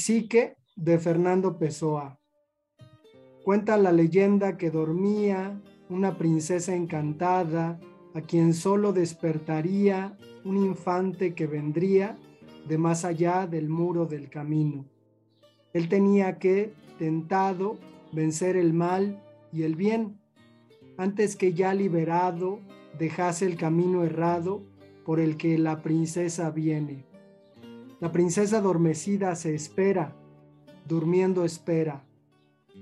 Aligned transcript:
Psique 0.00 0.56
de 0.76 0.98
Fernando 0.98 1.58
Pessoa. 1.58 2.18
Cuenta 3.44 3.76
la 3.76 3.92
leyenda 3.92 4.56
que 4.56 4.70
dormía 4.70 5.60
una 5.90 6.16
princesa 6.16 6.74
encantada 6.74 7.78
a 8.14 8.22
quien 8.22 8.54
solo 8.54 8.94
despertaría 8.94 10.16
un 10.42 10.56
infante 10.56 11.34
que 11.34 11.46
vendría 11.46 12.18
de 12.66 12.78
más 12.78 13.04
allá 13.04 13.46
del 13.46 13.68
muro 13.68 14.06
del 14.06 14.30
camino. 14.30 14.86
Él 15.74 15.90
tenía 15.90 16.38
que, 16.38 16.72
tentado, 16.98 17.76
vencer 18.10 18.56
el 18.56 18.72
mal 18.72 19.22
y 19.52 19.64
el 19.64 19.76
bien, 19.76 20.18
antes 20.96 21.36
que 21.36 21.52
ya 21.52 21.74
liberado 21.74 22.60
dejase 22.98 23.44
el 23.44 23.58
camino 23.58 24.02
errado 24.02 24.62
por 25.04 25.20
el 25.20 25.36
que 25.36 25.58
la 25.58 25.82
princesa 25.82 26.50
viene. 26.50 27.09
La 28.00 28.10
princesa 28.12 28.58
adormecida 28.58 29.36
se 29.36 29.54
espera, 29.54 30.16
durmiendo 30.88 31.44
espera. 31.44 32.02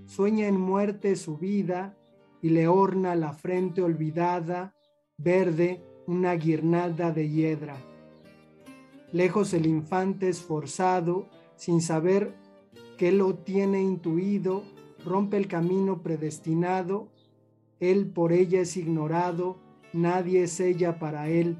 Sueña 0.06 0.46
en 0.46 0.60
muerte 0.60 1.16
su 1.16 1.36
vida 1.36 1.96
y 2.40 2.50
le 2.50 2.68
orna 2.68 3.16
la 3.16 3.32
frente 3.32 3.82
olvidada, 3.82 4.76
verde, 5.16 5.82
una 6.06 6.34
guirnalda 6.34 7.10
de 7.10 7.28
hiedra. 7.28 7.76
Lejos 9.10 9.54
el 9.54 9.66
infante 9.66 10.28
esforzado, 10.28 11.26
sin 11.56 11.82
saber 11.82 12.36
que 12.96 13.10
lo 13.10 13.34
tiene 13.34 13.82
intuido, 13.82 14.62
rompe 15.04 15.36
el 15.36 15.48
camino 15.48 16.00
predestinado, 16.00 17.08
él 17.80 18.06
por 18.06 18.32
ella 18.32 18.60
es 18.60 18.76
ignorado, 18.76 19.56
nadie 19.92 20.44
es 20.44 20.60
ella 20.60 21.00
para 21.00 21.28
él, 21.28 21.58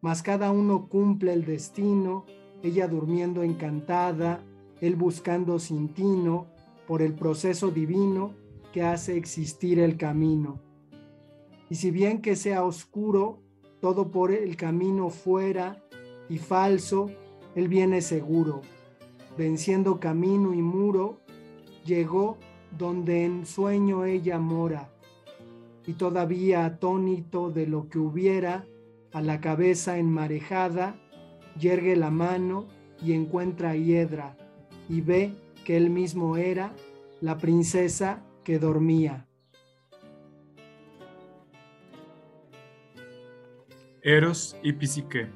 mas 0.00 0.22
cada 0.22 0.52
uno 0.52 0.88
cumple 0.88 1.32
el 1.32 1.44
destino, 1.44 2.26
ella 2.62 2.88
durmiendo 2.88 3.42
encantada, 3.42 4.44
él 4.80 4.96
buscando 4.96 5.58
sin 5.58 5.88
tino, 5.88 6.46
por 6.86 7.02
el 7.02 7.14
proceso 7.14 7.70
divino 7.70 8.34
que 8.72 8.82
hace 8.82 9.16
existir 9.16 9.78
el 9.78 9.96
camino. 9.96 10.60
Y 11.68 11.76
si 11.76 11.90
bien 11.90 12.20
que 12.20 12.34
sea 12.34 12.64
oscuro, 12.64 13.40
todo 13.80 14.10
por 14.10 14.32
el 14.32 14.56
camino 14.56 15.08
fuera 15.08 15.82
y 16.28 16.38
falso, 16.38 17.10
él 17.54 17.68
viene 17.68 18.00
seguro, 18.00 18.60
venciendo 19.38 20.00
camino 20.00 20.52
y 20.52 20.62
muro, 20.62 21.20
llegó 21.84 22.38
donde 22.76 23.24
en 23.24 23.46
sueño 23.46 24.04
ella 24.04 24.38
mora, 24.38 24.92
y 25.86 25.94
todavía 25.94 26.64
atónito 26.64 27.50
de 27.50 27.66
lo 27.66 27.88
que 27.88 27.98
hubiera, 27.98 28.66
a 29.12 29.20
la 29.22 29.40
cabeza 29.40 29.98
enmarejada, 29.98 30.96
yergue 31.60 31.94
la 31.94 32.10
mano 32.10 32.66
y 33.02 33.12
encuentra 33.12 33.70
a 33.70 33.76
Hiedra, 33.76 34.36
y 34.88 35.00
ve 35.00 35.34
que 35.64 35.76
él 35.76 35.90
mismo 35.90 36.36
era 36.36 36.72
la 37.20 37.38
princesa 37.38 38.22
que 38.42 38.58
dormía. 38.58 39.26
Eros 44.02 44.56
y 44.62 44.72
Psique. 44.72 45.28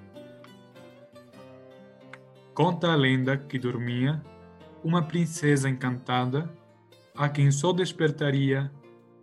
Conta 2.54 2.94
a 2.94 2.96
lenda 2.96 3.46
que 3.46 3.58
dormia 3.58 4.22
uma 4.82 5.06
princesa 5.06 5.68
encantada 5.68 6.50
a 7.14 7.28
quem 7.28 7.50
só 7.50 7.72
despertaria 7.72 8.72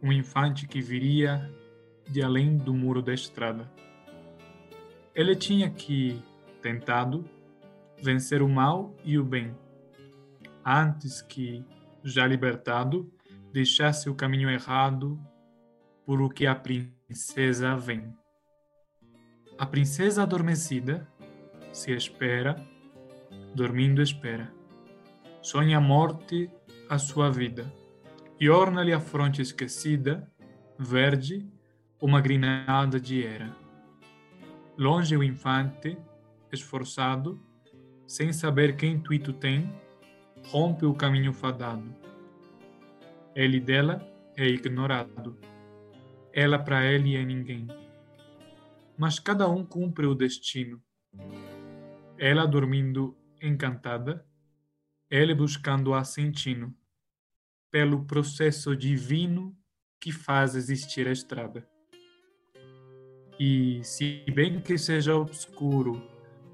um 0.02 0.12
infante 0.12 0.68
que 0.68 0.82
viria 0.82 1.52
de 2.10 2.22
além 2.22 2.58
do 2.58 2.74
muro 2.74 3.02
da 3.02 3.14
estrada. 3.14 3.72
Ele 5.14 5.36
tinha 5.36 5.70
que, 5.70 6.22
tentado, 6.62 7.26
vencer 8.02 8.42
o 8.42 8.50
mal 8.50 8.96
e 9.04 9.18
o 9.18 9.24
bem, 9.24 9.56
antes 10.66 11.22
que, 11.22 11.66
já 12.04 12.26
libertado, 12.26 13.12
deixasse 13.52 14.10
o 14.10 14.16
caminho 14.16 14.50
errado 14.50 15.20
por 16.06 16.22
o 16.22 16.30
que 16.30 16.48
a 16.48 16.56
princesa 16.56 17.76
vem. 17.76 18.14
A 19.58 19.66
princesa 19.66 20.24
adormecida 20.24 21.08
se 21.72 21.92
espera, 21.92 22.56
dormindo 23.54 24.02
espera. 24.02 24.52
Sonha 25.42 25.78
a 25.78 25.82
morte 25.82 26.50
a 26.90 26.98
sua 26.98 27.30
vida 27.30 27.72
e 28.40 28.50
orna-lhe 28.50 28.92
a 28.92 29.00
fronte 29.00 29.42
esquecida, 29.42 30.28
verde, 30.78 31.48
uma 32.02 32.20
grinalda 32.20 33.00
de 33.00 33.26
era. 33.26 33.56
Longe 34.78 35.16
o 35.16 35.24
infante, 35.24 35.96
esforçado, 36.52 37.42
sem 38.08 38.34
saber 38.34 38.76
que 38.76 38.86
intuito 38.86 39.34
tem, 39.34 39.74
rompe 40.44 40.86
o 40.86 40.94
caminho 40.94 41.34
fadado 41.34 42.02
ele 43.36 43.60
dela 43.60 44.06
é 44.36 44.46
ignorado. 44.48 45.38
Ela 46.34 46.60
para 46.60 46.86
ele 46.86 47.16
é 47.16 47.24
ninguém. 47.24 47.68
Mas 48.98 49.20
cada 49.20 49.50
um 49.50 49.66
cumpre 49.66 50.06
o 50.06 50.16
destino. 50.16 50.82
Ela 52.18 52.46
dormindo 52.46 53.18
encantada, 53.42 54.26
ele 55.10 55.34
buscando 55.34 55.94
a 55.94 56.04
sentindo, 56.04 56.74
pelo 57.72 58.06
processo 58.06 58.76
divino 58.76 59.58
que 60.00 60.12
faz 60.12 60.56
existir 60.56 61.08
a 61.08 61.12
estrada. 61.12 61.68
E 63.40 63.82
se 63.84 64.24
bem 64.34 64.62
que 64.62 64.78
seja 64.78 65.16
obscuro 65.16 66.02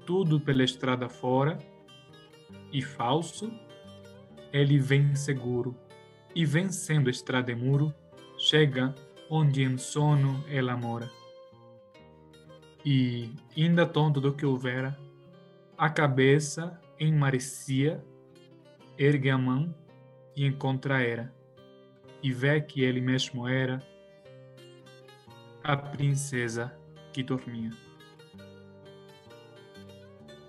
tudo 0.08 0.40
pela 0.40 0.64
estrada 0.64 1.06
fora 1.06 1.58
e 2.72 2.80
falso, 2.80 3.52
ele 4.50 4.78
vem 4.78 5.14
seguro 5.14 5.76
e 6.34 6.46
vencendo 6.46 7.10
Estrademuro, 7.10 7.94
chega 8.38 8.94
onde 9.28 9.62
em 9.62 9.76
sono 9.76 10.42
ela 10.48 10.74
mora. 10.78 11.10
E, 12.82 13.34
ainda 13.54 13.84
tonto 13.84 14.18
do 14.18 14.32
que 14.32 14.46
houvera, 14.46 14.98
a 15.76 15.90
cabeça 15.90 16.80
enmarecia, 16.98 18.02
ergue 18.96 19.28
a 19.28 19.36
mão 19.36 19.74
e 20.34 20.46
encontra 20.46 21.02
era, 21.02 21.30
e 22.22 22.32
vê 22.32 22.58
que 22.62 22.80
ele 22.80 23.02
mesmo 23.02 23.46
era 23.46 23.86
a 25.62 25.76
princesa 25.76 26.74
que 27.12 27.22
dormia. 27.22 27.87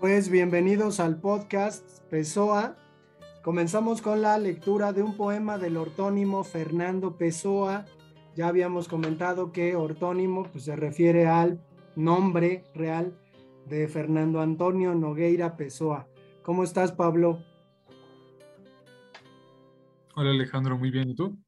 Pues 0.00 0.30
bienvenidos 0.30 0.98
al 0.98 1.20
podcast 1.20 2.00
Pessoa 2.08 2.74
Comenzamos 3.42 4.02
con 4.02 4.20
la 4.20 4.36
lectura 4.38 4.92
de 4.92 5.02
un 5.02 5.16
poema 5.16 5.56
del 5.56 5.78
ortónimo 5.78 6.44
Fernando 6.44 7.16
Pessoa. 7.16 7.86
Ya 8.36 8.48
habíamos 8.48 8.86
comentado 8.86 9.50
que 9.50 9.76
ortónimo 9.76 10.44
pues, 10.44 10.64
se 10.64 10.76
refiere 10.76 11.26
al 11.26 11.58
nombre 11.96 12.64
real 12.74 13.14
de 13.66 13.88
Fernando 13.88 14.42
Antonio 14.42 14.94
Nogueira 14.94 15.56
Pessoa. 15.56 16.06
¿Cómo 16.42 16.64
estás, 16.64 16.92
Pablo? 16.92 17.42
Hola, 20.14 20.30
Alejandro, 20.30 20.76
muy 20.76 20.90
bien. 20.90 21.08
¿Y 21.08 21.14
tú? 21.14 21.38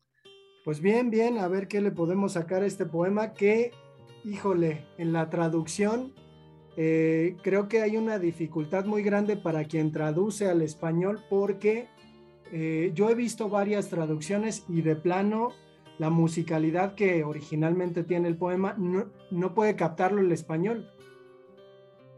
Pues 0.65 0.81
bien, 0.81 1.11
bien, 1.11 1.37
a 1.39 1.49
ver 1.49 1.69
qué 1.69 1.83
le 1.83 1.91
podemos 1.91 2.33
sacar 2.33 2.63
a 2.63 2.67
este 2.67 2.87
poema 2.87 3.35
que, 3.35 3.73
híjole, 4.25 4.87
en 4.97 5.13
la 5.13 5.29
traducción 5.29 6.15
eh, 6.77 7.37
creo 7.43 7.69
que 7.69 7.83
hay 7.83 7.97
una 7.97 8.19
dificultad 8.19 8.87
muy 8.87 9.03
grande 9.03 9.37
para 9.37 9.65
quien 9.65 9.93
traduce 9.93 10.49
al 10.49 10.63
español 10.63 11.21
porque 11.29 11.89
eh, 12.51 12.93
yo 12.95 13.11
he 13.11 13.15
visto 13.15 13.49
varias 13.49 13.89
traducciones 13.89 14.65
y 14.69 14.83
de 14.83 14.97
plano 14.97 15.51
la 15.99 16.09
musicalidad 16.11 16.95
que 16.95 17.25
originalmente 17.25 18.05
tiene 18.05 18.29
el 18.29 18.37
poema 18.37 18.75
no, 18.79 19.55
puede 19.55 19.77
captarlo 19.77 20.21
el 20.21 20.33
español. 20.33 20.91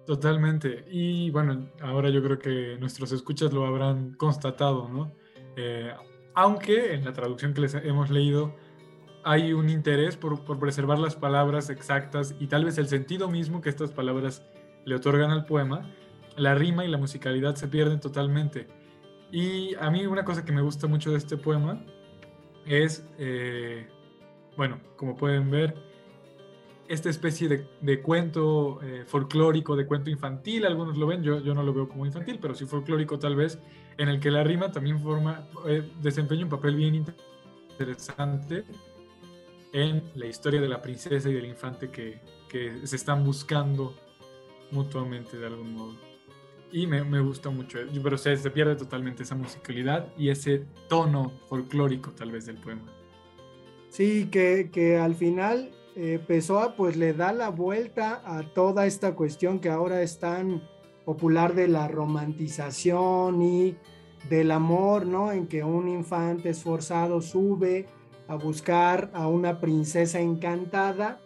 Totalmente. 0.06 0.84
Y 0.90 1.30
bueno, 1.30 1.70
ahora 1.80 2.10
yo 2.10 2.22
creo 2.22 2.38
que 2.38 2.76
nuestros 2.78 3.10
escuchas 3.12 3.52
lo 3.52 3.66
habrán 3.66 4.14
constatado, 4.14 4.88
¿no? 4.88 5.12
Eh, 5.56 5.92
aunque 6.34 6.94
en 6.94 7.04
la 7.04 7.12
traducción 7.12 7.54
que 7.54 7.62
les 7.62 7.74
hemos 7.74 8.10
leído 8.10 8.54
hay 9.25 9.55
un 9.55 9.71
interés 9.71 10.17
por, 10.17 10.59
preservar 10.59 10.99
las 10.99 11.17
palabras 11.17 11.71
exactas 11.71 12.35
y 12.38 12.47
tal 12.47 12.65
vez 12.65 12.76
el 12.79 12.88
sentido 12.88 13.29
mismo 13.29 13.62
que 13.62 13.71
estas 13.71 13.91
palabras 13.91 14.43
le 14.85 14.94
otorgan 14.94 15.31
al 15.31 15.47
poema, 15.47 15.91
la 16.37 16.55
rima 16.55 16.85
y 16.85 16.88
la 16.88 16.99
musicalidad 16.99 17.55
se 17.56 17.69
pierden 17.69 18.00
totalmente. 18.00 18.69
Y 19.32 19.75
a 19.76 19.91
mí 19.91 20.06
una 20.06 20.25
cosa 20.25 20.44
que 20.44 20.53
me 20.53 20.61
gusta 20.61 20.87
mucho 20.87 21.11
de 21.11 21.17
este 21.19 21.38
poema 21.38 21.82
es, 22.67 23.06
eh, 23.19 23.88
bueno, 24.56 24.79
como 24.97 25.17
pueden 25.17 25.50
ver, 25.50 25.75
esta 26.87 27.09
especie 27.09 27.67
de, 27.81 28.03
cuento 28.03 28.79
eh, 28.82 29.05
folclórico, 29.06 29.75
de 29.75 29.87
cuento 29.87 30.11
infantil, 30.11 30.67
algunos 30.67 30.99
lo 30.99 31.06
ven, 31.06 31.23
yo, 31.23 31.41
yo 31.41 31.55
no 31.55 31.62
lo 31.62 31.73
veo 31.73 31.88
como 31.88 32.05
infantil, 32.05 32.38
pero 32.41 32.55
sí 32.55 32.67
folclórico 32.67 33.19
tal 33.19 33.37
vez, 33.37 33.59
en 33.97 34.11
el 34.11 34.21
que 34.21 34.31
la 34.31 34.44
rima 34.44 34.71
también 34.71 35.00
forma, 35.00 35.49
eh, 35.67 35.91
desempeña 36.03 36.44
un 36.44 36.50
papel 36.50 36.76
bien 36.76 36.94
interesante 37.71 38.65
en 39.75 40.05
la 40.15 40.26
historia 40.26 40.61
de 40.61 40.69
la 40.69 40.81
princesa 40.81 41.29
y 41.29 41.35
del 41.35 41.47
infante 41.47 41.91
que, 41.91 42.21
se 42.85 42.94
están 42.94 43.25
buscando 43.25 43.93
mutuamente 44.71 45.37
de 45.37 45.47
algún 45.47 45.75
modo. 45.75 45.97
y 46.71 46.87
me, 46.87 47.03
me 47.03 47.21
gusta 47.21 47.50
mucho, 47.50 47.81
pero 48.00 48.17
se, 48.17 48.37
se 48.37 48.50
pierde 48.53 48.76
totalmente 48.76 49.25
esa 49.25 49.35
musicalidad 49.35 50.06
y 50.17 50.29
ese 50.29 50.65
tono 50.88 51.32
folclórico 51.49 52.12
tal 52.12 52.31
vez 52.31 52.47
del 52.47 52.59
poema. 52.59 52.85
Sí, 53.88 54.29
que, 54.31 54.71
que 54.73 54.99
al 54.99 55.17
final 55.17 55.73
eh, 55.97 56.21
Pessoa 56.25 56.76
pues 56.76 56.97
le 56.97 57.12
da 57.12 57.32
la 57.32 57.49
vuelta 57.49 58.23
a 58.25 58.43
toda 58.55 58.87
esta 58.87 59.17
cuestión 59.17 59.59
que 59.59 59.69
ahora 59.69 60.00
es 60.03 60.21
tan 60.21 60.62
popular 61.05 61.55
de 61.55 61.67
la 61.67 61.88
romantización 61.88 63.43
y 63.43 63.76
del 64.29 64.53
amor, 64.53 65.06
¿no? 65.06 65.32
En 65.32 65.49
que 65.49 65.65
un 65.65 65.88
infante 65.88 66.50
esforzado 66.50 67.21
sube 67.21 67.87
a 68.29 68.37
buscar 68.37 69.11
a 69.12 69.29
una 69.29 69.61
princesa 69.61 70.21
encantada 70.21 71.21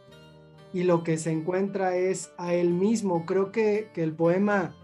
y 0.73 0.85
lo 0.85 1.03
que 1.03 1.17
se 1.17 1.31
encuentra 1.31 1.97
es 1.97 2.33
a 2.37 2.55
él 2.55 2.71
mismo. 2.71 3.25
Creo 3.25 3.53
que, 3.53 3.89
el 3.97 4.12
poema, 4.12 4.75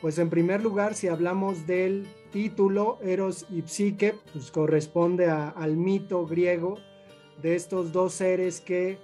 pues 0.00 0.18
en 0.18 0.30
primer 0.30 0.62
lugar, 0.62 0.94
si 0.94 1.08
hablamos 1.08 1.66
del 1.66 2.06
título, 2.30 2.98
Eros 3.02 3.46
y 3.50 3.62
Psique, 3.62 4.14
pues 4.32 4.50
corresponde 4.50 5.30
al 5.30 5.76
mito 5.76 6.26
griego 6.26 6.78
de 7.40 7.54
estos 7.54 7.92
dos 7.92 8.14
seres 8.14 8.60
que 8.60 8.98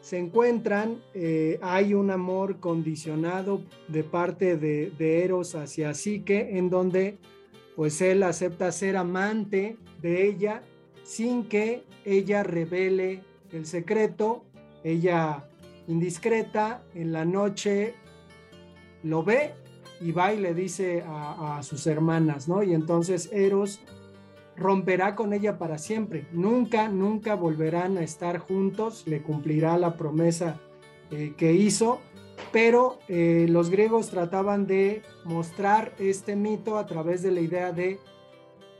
se 0.00 0.18
encuentran, 0.18 1.02
eh, 1.14 1.58
hay 1.62 1.94
un 1.94 2.10
amor 2.10 2.60
condicionado 2.60 3.62
de 3.88 4.04
parte 4.04 4.58
de, 4.58 4.90
de, 4.90 5.24
Eros 5.24 5.54
hacia 5.54 5.94
Psique, 5.94 6.58
en 6.58 6.68
donde 6.68 7.18
pues 7.74 8.02
él 8.02 8.22
acepta 8.22 8.70
ser 8.70 8.98
amante 8.98 9.78
de 10.02 10.28
ella 10.28 10.62
sin 11.04 11.44
que 11.44 11.84
ella 12.04 12.42
revele 12.42 13.22
el 13.52 13.66
secreto, 13.66 14.44
ella 14.82 15.44
indiscreta 15.86 16.82
en 16.94 17.12
la 17.12 17.24
noche 17.24 17.94
lo 19.02 19.22
ve 19.22 19.52
y 20.00 20.12
va 20.12 20.32
y 20.32 20.40
le 20.40 20.54
dice 20.54 21.04
a, 21.06 21.60
sus 21.62 21.86
hermanas, 21.86 22.48
¿no? 22.48 22.62
Y 22.62 22.74
entonces 22.74 23.30
Eros 23.32 23.80
romperá 24.56 25.14
con 25.14 25.32
ella 25.32 25.58
para 25.58 25.78
siempre. 25.78 26.26
Nunca, 26.32 26.88
nunca 26.88 27.34
volverán 27.34 27.96
a 27.98 28.02
estar 28.02 28.38
juntos, 28.38 29.04
le 29.06 29.22
cumplirá 29.22 29.78
la 29.78 29.96
promesa 29.96 30.60
eh, 31.10 31.34
que 31.36 31.52
hizo, 31.52 32.00
pero 32.52 32.98
eh, 33.08 33.46
los 33.48 33.70
griegos 33.70 34.10
trataban 34.10 34.66
de 34.66 35.02
mostrar 35.24 35.92
este 35.98 36.36
mito 36.36 36.78
a 36.78 36.86
través 36.86 37.22
de 37.22 37.30
la 37.30 37.40
idea 37.40 37.72
de 37.72 37.98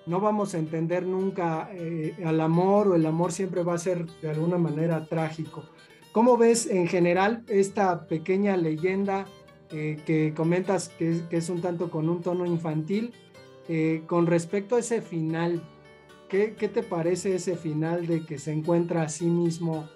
no 0.07 0.21
vamos 0.21 0.55
a 0.55 0.59
entender 0.59 1.07
nunca 1.07 1.69
eh, 1.73 2.15
al 2.25 2.41
amor 2.41 2.89
o 2.89 2.95
el 2.95 3.07
amor 3.07 3.33
siempre 3.33 3.63
va 3.63 3.75
a 3.75 3.79
ser 3.79 4.07
de 4.21 4.31
alguna 4.31 4.59
manera 4.59 5.07
trágico. 5.07 5.65
¿Cómo 6.13 6.37
ves 6.37 6.67
en 6.67 6.87
general 6.87 7.45
esta 7.49 8.07
pequeña 8.07 8.57
leyenda 8.57 9.27
que 9.71 10.33
comentas 10.37 10.89
que, 10.89 11.23
que 11.29 11.39
es 11.39 11.49
un 11.49 11.61
tanto 11.61 11.91
con 11.91 12.09
un 12.09 12.23
tono 12.23 12.47
infantil? 12.47 13.13
Eh, 13.69 14.03
con 14.07 14.27
respecto 14.27 14.77
a 14.77 14.81
ese 14.81 15.01
final, 15.01 15.63
¿qué, 16.29 16.49
te 16.49 16.83
parece 16.83 17.35
ese 17.35 17.57
final 17.57 18.07
de 18.07 18.25
que 18.27 18.39
se 18.39 18.53
encuentra 18.53 19.03
a 19.03 19.09
sí 19.09 19.27
mismo 19.27 19.89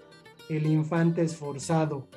el 0.48 0.66
infante 0.66 1.22
esforzado? 1.22 2.08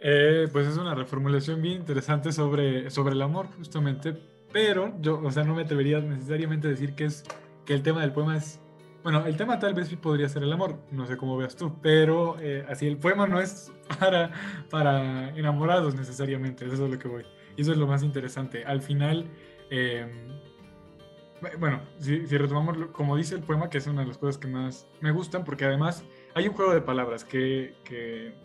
Eh, 0.00 0.48
pues 0.52 0.68
es 0.68 0.76
una 0.76 0.94
reformulación 0.94 1.62
bien 1.62 1.80
interesante 1.80 2.30
sobre, 2.30 2.90
sobre 2.90 3.14
el 3.14 3.22
amor, 3.22 3.48
justamente, 3.56 4.16
pero 4.54 4.94
yo, 5.00 5.20
o 5.20 5.32
sea, 5.32 5.42
no 5.42 5.56
me 5.56 5.62
atrevería 5.62 5.98
necesariamente 5.98 6.68
a 6.68 6.70
decir 6.70 6.94
que 6.94 7.06
es 7.06 7.24
que 7.66 7.74
el 7.74 7.82
tema 7.82 8.02
del 8.02 8.12
poema 8.12 8.36
es, 8.36 8.60
bueno, 9.02 9.26
el 9.26 9.36
tema 9.36 9.58
tal 9.58 9.74
vez 9.74 9.92
podría 9.96 10.28
ser 10.28 10.44
el 10.44 10.52
amor, 10.52 10.78
no 10.92 11.06
sé 11.06 11.16
cómo 11.16 11.36
veas 11.36 11.56
tú, 11.56 11.76
pero 11.82 12.36
eh, 12.38 12.64
así 12.68 12.86
el 12.86 12.96
poema 12.96 13.26
no 13.26 13.40
es 13.40 13.72
para, 13.98 14.30
para 14.70 15.30
enamorados 15.30 15.96
necesariamente, 15.96 16.66
eso 16.66 16.84
es 16.84 16.90
lo 16.92 16.96
que 17.00 17.08
voy. 17.08 17.24
Y 17.56 17.62
eso 17.62 17.72
es 17.72 17.78
lo 17.78 17.88
más 17.88 18.04
interesante. 18.04 18.64
Al 18.64 18.80
final, 18.80 19.28
em, 19.70 20.28
bueno, 21.58 21.80
si, 21.98 22.24
retomamos, 22.24 22.76
como 22.92 23.16
dice 23.16 23.34
el 23.34 23.42
poema, 23.42 23.68
que 23.68 23.78
es 23.78 23.88
una 23.88 24.02
de 24.02 24.06
las 24.06 24.18
cosas 24.18 24.38
que 24.38 24.46
más 24.46 24.86
me 25.00 25.10
gustan, 25.10 25.42
porque 25.42 25.64
además 25.64 26.04
hay 26.32 26.46
un 26.46 26.54
juego 26.54 26.72
de 26.72 26.80
palabras 26.80 27.24
que, 27.24 27.74
que, 27.82 28.36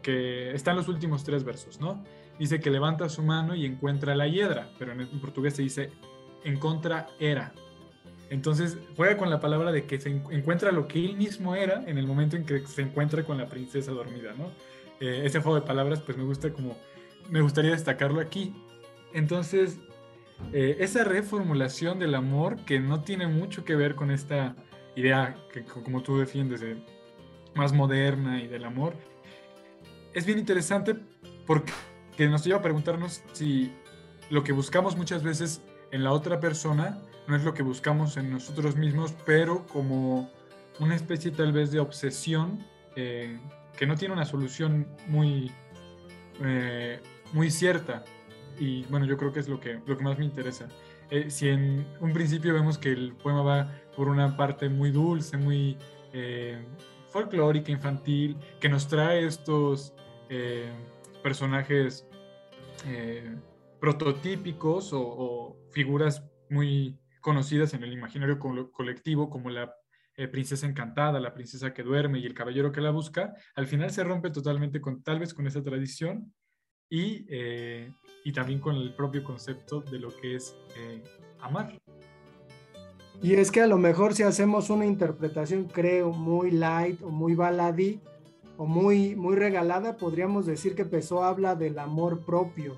que 0.00 0.54
está 0.54 0.70
en 0.70 0.78
los 0.78 0.88
últimos 0.88 1.22
tres 1.22 1.44
versos, 1.44 1.78
¿no? 1.82 2.02
Dice 2.40 2.58
que 2.58 2.70
levanta 2.70 3.06
su 3.10 3.22
mano 3.22 3.54
y 3.54 3.66
encuentra 3.66 4.14
la 4.14 4.26
hiedra, 4.26 4.70
pero 4.78 4.92
en, 4.92 5.20
portugués 5.20 5.56
se 5.56 5.60
dice 5.60 5.92
encontra 6.42 7.06
era. 7.18 7.52
Entonces 8.30 8.78
juega 8.96 9.18
con 9.18 9.28
la 9.28 9.40
palabra 9.40 9.72
de 9.72 9.84
que 9.84 10.00
se 10.00 10.08
encuentra 10.08 10.72
lo 10.72 10.88
que 10.88 11.04
él 11.04 11.18
mismo 11.18 11.54
era 11.54 11.84
en 11.86 11.98
el 11.98 12.06
momento 12.06 12.36
en 12.36 12.46
que 12.46 12.66
se 12.66 12.80
encuentra 12.80 13.24
con 13.24 13.36
la 13.36 13.46
princesa 13.46 13.92
dormida, 13.92 14.32
¿no? 14.38 14.52
Eh, 15.00 15.20
ese 15.26 15.40
juego 15.40 15.60
de 15.60 15.66
palabras 15.66 16.00
pues 16.00 16.16
me 16.16 16.24
gusta 16.24 16.50
como 16.50 16.78
me 17.28 17.42
gustaría 17.42 17.72
destacarlo 17.72 18.20
aquí. 18.20 18.54
Entonces, 19.12 19.78
eh, 20.54 20.78
esa 20.80 21.04
reformulación 21.04 21.98
del 21.98 22.14
amor 22.14 22.64
que 22.64 22.80
no 22.80 23.02
tiene 23.02 23.26
mucho 23.26 23.66
que 23.66 23.76
ver 23.76 23.94
con 23.96 24.10
esta 24.10 24.56
idea 24.96 25.36
que 25.52 25.62
como 25.62 26.02
tú 26.02 26.16
defiendes, 26.16 26.64
más 27.54 27.74
moderna 27.74 28.42
y 28.42 28.46
del 28.46 28.64
amor, 28.64 28.94
es 30.14 30.24
bien 30.24 30.38
interesante 30.38 30.96
porque 31.46 31.70
nos 32.28 32.44
lleva 32.44 32.58
a 32.58 32.62
preguntarnos 32.62 33.22
si 33.32 33.72
lo 34.30 34.44
que 34.44 34.52
buscamos 34.52 34.96
muchas 34.96 35.22
veces 35.22 35.62
en 35.90 36.04
la 36.04 36.12
otra 36.12 36.40
persona 36.40 37.00
no 37.26 37.36
es 37.36 37.44
lo 37.44 37.54
que 37.54 37.62
buscamos 37.62 38.16
en 38.16 38.30
nosotros 38.30 38.76
mismos, 38.76 39.14
pero 39.24 39.66
como 39.66 40.30
una 40.78 40.96
especie 40.96 41.30
tal 41.30 41.52
vez 41.52 41.70
de 41.70 41.80
obsesión 41.80 42.64
eh, 42.96 43.38
que 43.76 43.86
no 43.86 43.96
tiene 43.96 44.14
una 44.14 44.24
solución 44.24 44.86
muy 45.06 45.50
eh, 46.42 47.00
muy 47.32 47.50
cierta. 47.50 48.04
Y 48.58 48.84
bueno, 48.84 49.06
yo 49.06 49.16
creo 49.16 49.32
que 49.32 49.40
es 49.40 49.48
lo 49.48 49.60
que, 49.60 49.80
lo 49.86 49.96
que 49.96 50.04
más 50.04 50.18
me 50.18 50.24
interesa. 50.24 50.68
Eh, 51.10 51.30
si 51.30 51.48
en 51.48 51.86
un 52.00 52.12
principio 52.12 52.52
vemos 52.52 52.78
que 52.78 52.92
el 52.92 53.14
poema 53.14 53.42
va 53.42 53.72
por 53.96 54.08
una 54.08 54.36
parte 54.36 54.68
muy 54.68 54.90
dulce, 54.90 55.36
muy 55.36 55.76
folclórica, 57.08 57.70
infantil, 57.70 58.36
que 58.60 58.68
nos 58.68 58.88
trae 58.88 59.24
estos 59.24 59.94
eh, 62.86 63.36
prototípicos 63.80 64.90
o, 64.92 65.56
figuras 65.72 66.24
muy 66.48 66.98
conocidas 67.20 67.74
en 67.74 67.84
el 67.84 67.92
imaginario 67.92 68.38
colectivo, 68.72 69.30
como 69.30 69.50
la 69.50 69.74
princesa 70.32 70.66
encantada, 70.66 71.18
la 71.18 71.32
princesa 71.32 71.72
que 71.72 71.82
duerme 71.82 72.18
y 72.18 72.26
el 72.26 72.34
caballero 72.34 72.72
que 72.72 72.82
la 72.82 72.90
busca, 72.90 73.32
al 73.54 73.66
final 73.66 73.90
se 73.90 74.04
rompe 74.04 74.30
totalmente 74.30 74.80
con 74.80 75.02
tal 75.02 75.18
vez 75.18 75.32
con 75.32 75.46
esa 75.46 75.62
tradición 75.62 76.34
y, 76.90 77.24
eh, 77.28 77.90
y 78.24 78.32
también 78.32 78.58
con 78.58 78.76
el 78.76 78.92
propio 78.94 79.22
concepto 79.22 79.80
de 79.80 79.98
lo 79.98 80.08
que 80.14 80.34
es 80.34 80.56
eh, 80.76 81.02
amar. 81.40 81.80
Y 83.22 83.34
es 83.34 83.50
que 83.50 83.60
a 83.60 83.66
lo 83.66 83.78
mejor 83.78 84.14
si 84.14 84.24
hacemos 84.24 84.70
una 84.70 84.86
interpretación, 84.86 85.66
creo, 85.66 86.10
muy 86.10 86.50
light 86.50 87.00
o 87.02 87.10
muy 87.10 87.34
baladí 87.34 88.00
o 88.60 88.66
muy, 88.66 89.16
muy 89.16 89.36
regalada, 89.36 89.96
podríamos 89.96 90.44
decir 90.44 90.74
que 90.74 90.84
Pessoa 90.84 91.28
habla 91.28 91.54
del 91.54 91.78
amor 91.78 92.26
propio. 92.26 92.76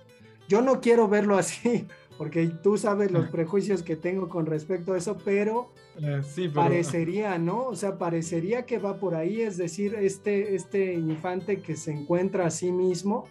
Yo 0.48 0.62
no 0.62 0.80
quiero 0.80 1.08
verlo 1.08 1.36
así, 1.36 1.88
porque 2.18 2.46
tú 2.62 2.78
sabes 2.78 3.10
los 3.10 3.28
prejuicios 3.32 3.82
que 3.82 3.96
tengo 3.96 4.28
con 4.28 4.46
respecto 4.46 4.92
a 4.92 4.98
eso, 4.98 5.18
pero, 5.24 5.72
eh, 6.00 6.22
sí, 6.22 6.48
parecería, 6.48 7.36
¿no? 7.36 7.66
O 7.66 7.74
sea, 7.74 7.98
parecería 7.98 8.64
que 8.64 8.78
va 8.78 8.98
por 8.98 9.16
ahí, 9.16 9.40
es 9.40 9.56
decir, 9.56 9.96
este, 9.96 10.54
este 10.54 10.94
infante 10.94 11.60
que 11.60 11.74
se 11.74 11.90
encuentra 11.90 12.46
a 12.46 12.50
sí 12.50 12.70
mismo, 12.70 13.24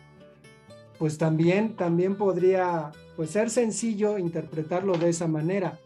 pues 0.99 1.17
también, 1.17 1.77
también 1.77 2.17
podría 2.17 2.91
pues, 3.15 3.29
ser 3.29 3.49
sencillo 3.49 4.17
interpretarlo 4.17 4.97
de 4.97 5.07
esa 5.07 5.29
manera. 5.29 5.79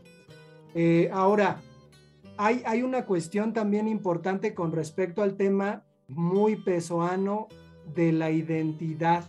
Eh, 0.73 1.11
ahora, 1.13 1.61
hay, 2.37 2.63
hay, 2.65 2.81
una 2.81 3.05
cuestión 3.05 3.53
también 3.53 3.87
importante 3.87 4.55
con 4.55 4.71
respecto 4.71 5.21
al 5.21 5.37
tema 5.37 5.83
muy 6.07 6.55
pesoano 6.55 7.47
de 7.95 8.11
la 8.11 8.31
identidad, 8.31 9.25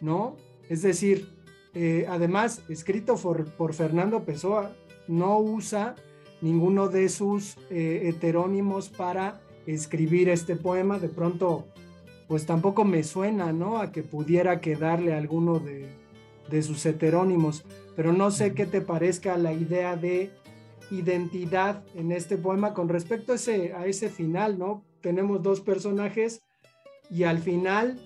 ¿no? 0.00 0.36
Es 0.68 0.82
decir, 0.82 1.28
eh, 1.74 2.06
además, 2.08 2.62
escrito 2.68 3.16
por, 3.16 3.44
por, 3.52 3.74
Fernando 3.74 4.24
Pessoa, 4.24 4.72
no 5.08 5.38
usa 5.38 5.94
ninguno 6.40 6.88
de 6.88 7.08
sus 7.08 7.56
eh, 7.70 8.02
heterónimos 8.04 8.88
para 8.88 9.40
escribir 9.66 10.28
este 10.28 10.56
poema. 10.56 10.98
De 10.98 11.08
pronto 11.08 11.66
pues 12.28 12.46
tampoco 12.46 12.84
me 12.84 13.02
suena, 13.02 13.52
¿no? 13.52 13.78
A 13.78 13.92
que 13.92 14.02
pudiera 14.02 14.60
quedarle 14.60 15.14
alguno 15.14 15.60
de, 15.60 15.88
sus 16.62 16.86
heterónimos, 16.86 17.64
pero 17.96 18.12
no 18.12 18.30
sé 18.30 18.54
qué 18.54 18.64
te 18.64 18.80
parezca 18.80 19.36
la 19.36 19.52
idea 19.52 19.96
de 19.96 20.30
identidad 20.90 21.82
en 21.96 22.12
este 22.12 22.36
poema 22.36 22.74
con 22.74 22.88
respecto 22.88 23.32
a 23.32 23.34
ese, 23.34 23.72
a 23.72 23.86
ese 23.86 24.08
final, 24.08 24.56
¿no? 24.56 24.84
Tenemos 25.04 25.42
dos 25.42 25.60
personajes 25.60 26.42
y 27.10 27.24
al 27.24 27.38
final 27.38 28.00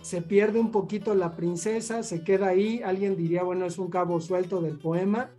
se 0.00 0.22
pierde 0.22 0.60
un 0.60 0.70
poquito 0.70 1.16
la 1.16 1.34
princesa, 1.34 2.04
se 2.04 2.22
queda 2.22 2.46
ahí, 2.46 2.80
alguien 2.84 3.16
diría, 3.16 3.42
bueno, 3.42 3.66
es 3.66 3.78
un 3.78 3.90
cabo 3.90 4.20
suelto 4.20 4.62
del 4.62 4.78
poema, 4.78 5.30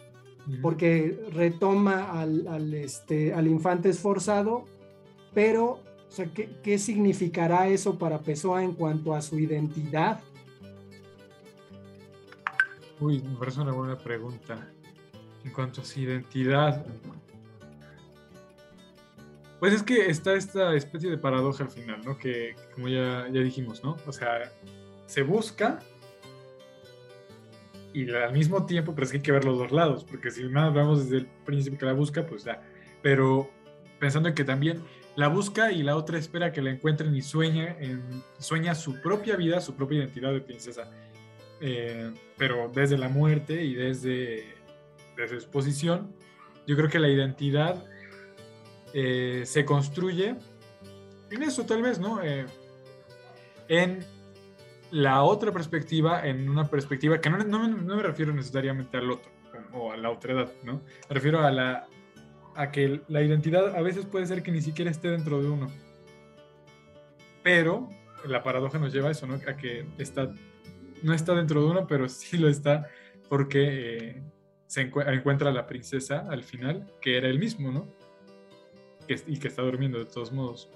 porque 0.61 1.17
retoma 1.31 2.11
al, 2.11 2.45
al, 2.49 2.73
este, 2.73 3.33
al 3.33 3.47
infante 3.47 3.87
esforzado, 3.87 4.65
pero 5.33 5.79
o 6.09 6.11
sea, 6.11 6.29
¿qué, 6.33 6.77
significará 6.77 7.69
eso 7.69 7.97
para 7.97 8.19
Pessoa 8.19 8.61
en 8.61 8.73
cuanto 8.73 9.15
a 9.15 9.21
su 9.21 9.39
identidad? 9.39 10.19
Uy, 12.99 13.21
me 13.21 13.37
parece 13.37 13.61
una 13.61 13.71
buena 13.71 13.97
pregunta. 13.97 14.67
En 15.45 15.53
cuanto 15.53 15.79
a 15.79 15.85
su 15.85 16.01
identidad. 16.01 16.85
Pues 19.59 19.73
es 19.73 19.83
que 19.83 20.09
está 20.09 20.33
esta 20.33 20.75
especie 20.75 21.09
de 21.09 21.17
paradoja 21.17 21.63
al 21.63 21.69
final, 21.69 22.01
¿no? 22.05 22.17
Que, 22.17 22.55
como 22.75 22.87
ya, 22.87 23.27
ya 23.31 23.41
dijimos, 23.41 23.83
¿no? 23.83 23.97
O 24.05 24.11
sea, 24.11 24.51
se 25.07 25.23
busca 25.23 25.79
y 27.93 28.11
al 28.11 28.33
mismo 28.33 28.65
tiempo, 28.65 28.93
pero 28.93 29.05
es 29.05 29.11
que 29.11 29.17
hay 29.17 29.23
que 29.23 29.31
ver 29.31 29.45
los 29.45 29.57
dos 29.57 29.71
lados, 29.71 30.03
porque 30.03 30.29
si 30.29 30.43
nada 30.43 30.69
vamos 30.69 31.05
desde 31.05 31.17
el 31.17 31.25
principio 31.45 31.79
que 31.79 31.85
la 31.85 31.93
busca, 31.93 32.25
pues 32.27 32.43
ya. 32.43 32.61
Pero 33.01 33.49
pensando 33.99 34.29
en 34.29 34.35
que 34.35 34.43
también 34.43 34.83
la 35.15 35.29
busca 35.29 35.71
y 35.71 35.81
la 35.81 35.95
otra 35.95 36.19
espera 36.19 36.51
que 36.51 36.61
la 36.61 36.69
encuentren 36.69 37.15
y 37.15 37.23
sueña, 37.23 37.75
sueña 38.37 38.75
su 38.75 39.01
propia 39.01 39.35
vida, 39.35 39.61
su 39.61 39.73
propia 39.73 39.97
identidad 39.97 40.31
de 40.31 40.41
princesa. 40.41 40.91
Eh, 41.59 42.13
pero 42.37 42.69
desde 42.71 42.99
la 42.99 43.09
muerte 43.09 43.63
y 43.63 43.73
desde, 43.73 44.43
desde 45.15 45.39
su 45.39 45.49
posición, 45.49 46.13
yo 46.67 46.75
creo 46.75 46.89
que 46.89 46.99
la 46.99 47.09
identidad 47.09 47.83
eh, 48.93 49.43
se 49.45 49.65
construye 49.65 50.35
en 51.29 51.43
eso 51.43 51.65
tal 51.65 51.81
vez, 51.81 51.99
¿no? 51.99 52.21
Eh, 52.23 52.45
en 53.67 54.05
la 54.91 55.23
otra 55.23 55.51
perspectiva, 55.51 56.25
en 56.25 56.49
una 56.49 56.65
perspectiva 56.65 57.19
que 57.19 57.29
no, 57.29 57.37
no, 57.43 57.95
me 57.95 58.03
refiero 58.03 58.33
necesariamente 58.33 58.97
al 58.97 59.11
otro 59.11 59.31
o 59.73 59.91
a 59.91 59.97
la 59.97 60.09
otra 60.09 60.33
edad, 60.33 60.51
¿no? 60.63 60.81
Me 61.09 61.13
refiero 61.13 61.45
a 61.45 61.51
la 61.51 61.87
a 62.55 62.71
que 62.71 63.01
la 63.07 63.21
identidad 63.21 63.75
a 63.75 63.81
veces 63.81 64.05
puede 64.05 64.25
ser 64.25 64.41
que 64.41 64.51
ni 64.51 64.61
siquiera 64.61 64.89
esté 64.89 65.09
dentro 65.09 65.41
de 65.41 65.47
uno. 65.47 65.71
Pero 67.43 67.87
la 68.25 68.41
paradoja 68.41 68.79
nos 68.79 68.91
lleva 68.91 69.09
a 69.09 69.11
eso, 69.11 69.27
¿no? 69.27 69.35
A 69.35 69.55
que 69.55 69.85
está, 69.99 70.33
no 71.03 71.13
está 71.13 71.35
dentro 71.35 71.61
de 71.61 71.67
uno, 71.67 71.87
pero 71.87 72.09
sí 72.09 72.37
lo 72.37 72.49
está 72.49 72.87
porque 73.29 74.07
eh, 74.09 74.23
se 74.65 74.81
encuentra 74.81 75.51
la 75.51 75.67
princesa 75.67 76.25
al 76.29 76.43
final, 76.43 76.91
que 76.99 77.17
era 77.17 77.27
el 77.27 77.37
mismo, 77.37 77.71
¿no? 77.71 77.87
Y 79.27 79.37
que 79.37 79.47
está 79.47 79.61
durmiendo 79.61 79.99
de 79.99 80.05
todos 80.05 80.31
modos. 80.31 80.69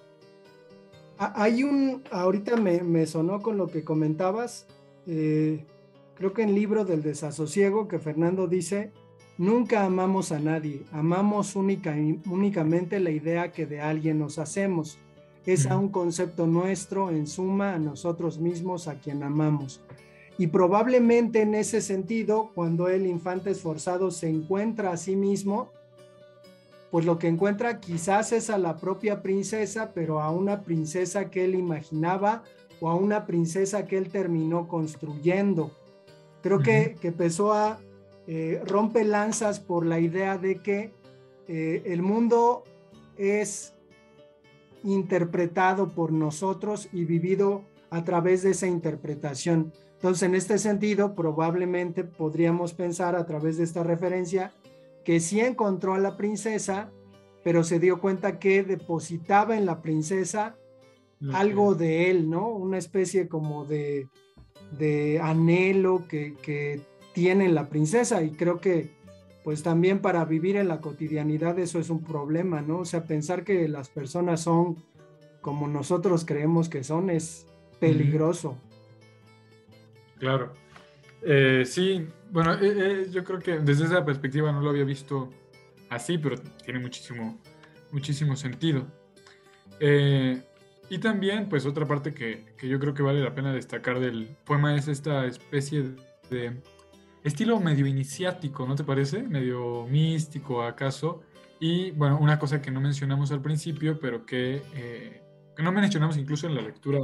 Hay 1.17 1.63
un, 1.63 2.03
ahorita 2.09 2.57
me, 2.57 3.05
sonó 3.05 3.41
con 3.41 3.57
lo 3.57 3.67
que 3.67 3.83
comentabas, 3.83 4.65
eh, 5.05 5.63
creo 6.15 6.33
que 6.33 6.41
en 6.41 6.49
el 6.49 6.55
libro 6.55 6.83
del 6.83 7.03
desasosiego 7.03 7.87
que 7.87 7.99
Fernando 7.99 8.47
dice, 8.47 8.91
nunca 9.37 9.85
amamos 9.85 10.31
a 10.31 10.39
nadie, 10.39 10.81
amamos 10.91 11.55
única, 11.55 11.95
únicamente 12.27 12.99
la 12.99 13.11
idea 13.11 13.51
que 13.51 13.67
de 13.67 13.81
alguien 13.81 14.17
nos 14.17 14.39
hacemos. 14.39 14.97
Es 15.45 15.65
a 15.65 15.77
un 15.77 15.89
concepto 15.89 16.45
nuestro, 16.45 17.09
en 17.09 17.25
suma, 17.25 17.73
a 17.73 17.79
nosotros 17.79 18.39
mismos, 18.39 18.87
a 18.87 18.99
quien 18.99 19.23
amamos. 19.23 19.81
Y 20.37 20.47
probablemente 20.47 21.41
en 21.41 21.55
ese 21.55 21.81
sentido, 21.81 22.51
cuando 22.53 22.87
el 22.87 23.05
infante 23.05 23.51
esforzado 23.51 24.11
se 24.11 24.29
encuentra 24.29 24.91
a 24.91 24.97
sí 24.97 25.15
mismo, 25.15 25.71
pues 26.91 27.05
lo 27.05 27.17
que 27.17 27.29
encuentra 27.29 27.79
quizás 27.79 28.33
es 28.33 28.49
a 28.49 28.57
la 28.57 28.75
propia 28.75 29.21
princesa, 29.21 29.91
pero 29.93 30.21
a 30.21 30.29
una 30.29 30.61
princesa 30.61 31.31
que 31.31 31.45
él 31.45 31.55
imaginaba 31.55 32.43
o 32.81 32.89
a 32.89 32.95
una 32.95 33.25
princesa 33.25 33.87
que 33.87 33.97
él 33.97 34.09
terminó 34.09 34.67
construyendo. 34.67 35.71
Creo 36.41 36.59
que, 36.59 36.97
que 36.99 37.11
Pessoa 37.11 37.79
eh, 38.27 38.61
rompe 38.65 39.05
lanzas 39.05 39.59
por 39.59 39.85
la 39.85 39.99
idea 39.99 40.37
de 40.37 40.57
que 40.57 40.91
eh, 41.47 41.83
el 41.85 42.01
mundo 42.01 42.63
es 43.17 43.73
interpretado 44.83 45.89
por 45.89 46.11
nosotros 46.11 46.89
y 46.91 47.05
vivido 47.05 47.63
a 47.89 48.03
través 48.03 48.43
de 48.43 48.51
esa 48.51 48.67
interpretación. 48.67 49.71
Entonces, 49.95 50.23
en 50.23 50.35
este 50.35 50.57
sentido, 50.57 51.13
probablemente 51.13 52.03
podríamos 52.03 52.73
pensar 52.73 53.15
a 53.15 53.25
través 53.25 53.57
de 53.57 53.63
esta 53.63 53.83
referencia 53.83 54.51
que 55.03 55.19
sí 55.19 55.39
encontró 55.39 55.93
a 55.93 55.99
la 55.99 56.17
princesa, 56.17 56.91
pero 57.43 57.63
se 57.63 57.79
dio 57.79 57.99
cuenta 57.99 58.39
que 58.39 58.63
depositaba 58.63 59.57
en 59.57 59.65
la 59.65 59.81
princesa 59.81 60.57
algo 61.33 61.75
de 61.75 62.09
él, 62.09 62.29
¿no? 62.29 62.47
Una 62.47 62.77
especie 62.77 63.27
como 63.27 63.65
de, 63.65 64.07
anhelo 65.21 66.07
que, 66.07 66.81
tiene 67.13 67.49
la 67.49 67.67
princesa 67.67 68.23
y 68.23 68.31
creo 68.31 68.61
que 68.61 68.95
pues 69.43 69.63
también 69.63 69.99
para 69.99 70.23
vivir 70.23 70.55
en 70.55 70.69
la 70.69 70.79
cotidianidad 70.79 71.59
eso 71.59 71.77
es 71.77 71.89
un 71.89 72.01
problema, 72.01 72.61
¿no? 72.61 72.79
O 72.79 72.85
sea, 72.85 73.03
pensar 73.03 73.43
que 73.43 73.67
las 73.67 73.89
personas 73.89 74.39
son 74.39 74.77
como 75.41 75.67
nosotros 75.67 76.23
creemos 76.23 76.69
que 76.69 76.85
son 76.85 77.09
es 77.09 77.47
peligroso. 77.81 78.55
Claro. 80.19 80.53
Eh, 81.23 81.63
sí, 81.65 82.07
bueno, 82.31 82.53
eh, 82.55 83.03
eh, 83.03 83.07
yo 83.11 83.23
creo 83.23 83.39
que 83.39 83.59
desde 83.59 83.85
esa 83.85 84.03
perspectiva 84.03 84.51
no 84.51 84.61
lo 84.61 84.69
había 84.71 84.83
visto 84.83 85.29
así, 85.89 86.17
pero 86.17 86.37
tiene 86.63 86.79
muchísimo, 86.79 87.39
muchísimo 87.91 88.35
sentido. 88.35 88.87
y 90.89 90.97
también, 90.99 91.47
pues 91.47 91.65
otra 91.65 91.85
parte 91.85 92.13
que, 92.13 92.53
que, 92.57 92.67
yo 92.67 92.79
creo 92.79 92.93
que 92.93 93.01
vale 93.01 93.21
la 93.21 93.33
pena 93.33 93.53
destacar 93.53 93.99
del 93.99 94.35
poema 94.45 94.75
es 94.75 94.87
esta 94.87 95.25
especie 95.25 95.95
de 96.29 96.61
estilo 97.23 97.59
medio 97.59 97.85
iniciático, 97.85 98.65
¿no 98.67 98.75
te 98.75 98.83
parece? 98.83 99.23
Medio 99.23 99.87
místico, 99.87 100.63
acaso. 100.63 101.21
Y 101.59 101.91
bueno, 101.91 102.17
una 102.19 102.39
cosa 102.39 102.61
que 102.61 102.71
no 102.71 102.81
mencionamos 102.81 103.31
al 103.31 103.41
principio, 103.41 103.99
pero 103.99 104.25
que, 104.25 104.61
que 105.55 105.63
no 105.63 105.71
mencionamos 105.71 106.17
incluso 106.17 106.47
en 106.47 106.55
la 106.55 106.61
lectura 106.61 106.99